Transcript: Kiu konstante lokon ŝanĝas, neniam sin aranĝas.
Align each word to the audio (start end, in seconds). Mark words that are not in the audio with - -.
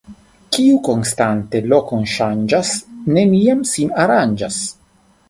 Kiu 0.55 0.77
konstante 0.85 1.61
lokon 1.73 2.07
ŝanĝas, 2.15 2.71
neniam 3.19 3.63
sin 3.73 3.93
aranĝas. 4.05 4.59